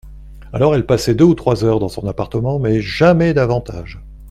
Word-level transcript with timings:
Alors 0.51 0.73
elle 0.73 0.87
passait 0.87 1.13
deux 1.13 1.25
ou 1.25 1.35
trois 1.35 1.63
heures 1.63 1.77
dans 1.77 1.87
son 1.87 2.07
appartement, 2.07 2.57
mais 2.57 2.81
jamais 2.81 3.35
davantage. 3.35 3.99